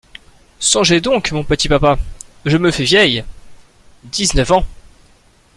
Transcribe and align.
Songez 0.57 0.99
donc, 0.99 1.31
mon 1.31 1.43
petit 1.43 1.69
papa, 1.69 1.99
je 2.47 2.57
me 2.57 2.71
fais 2.71 2.85
vieille… 2.85 3.23
dix-neuf 4.05 4.49
ans!… 4.51 4.65